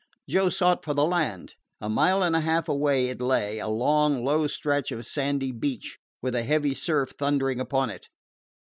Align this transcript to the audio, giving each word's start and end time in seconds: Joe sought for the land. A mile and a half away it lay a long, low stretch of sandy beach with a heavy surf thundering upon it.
Joe 0.27 0.49
sought 0.49 0.83
for 0.83 0.95
the 0.95 1.05
land. 1.05 1.53
A 1.79 1.87
mile 1.87 2.23
and 2.23 2.35
a 2.35 2.39
half 2.39 2.67
away 2.67 3.09
it 3.09 3.21
lay 3.21 3.59
a 3.59 3.67
long, 3.67 4.25
low 4.25 4.47
stretch 4.47 4.91
of 4.91 5.05
sandy 5.05 5.51
beach 5.51 5.99
with 6.23 6.33
a 6.33 6.41
heavy 6.41 6.73
surf 6.73 7.09
thundering 7.19 7.59
upon 7.59 7.91
it. 7.91 8.09